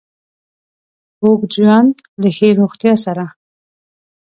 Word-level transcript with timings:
اوږد 1.23 1.51
ژوند 1.57 1.91
له 2.01 2.07
له 2.21 2.29
ښې 2.35 2.49
روغتیا 2.59 2.93
سره 3.05 3.25